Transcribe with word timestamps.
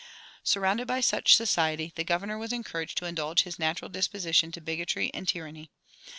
Surrounded 0.43 0.87
by 0.87 0.99
such 0.99 1.35
society, 1.35 1.93
the 1.95 2.03
governor 2.03 2.35
was 2.39 2.51
encouraged 2.51 2.97
to 2.97 3.05
indulge 3.05 3.43
his 3.43 3.59
natural 3.59 3.87
disposition 3.87 4.51
to 4.51 4.59
bigotry 4.59 5.11
and 5.13 5.27
tyranny. 5.27 5.69